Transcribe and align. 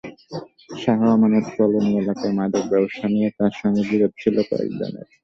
Shah 0.79 0.99
Amanat 1.09 1.45
colony 1.55 1.91
এলাকায় 2.01 2.33
মাদক 2.39 2.63
ব্যবসা 2.71 3.05
নিয়ে 3.13 3.29
তাঁর 3.37 3.53
সঙ্গে 3.61 3.81
বিরোধ 3.89 4.11
ছিল 4.21 4.35
কয়েকজনের। 4.49 5.07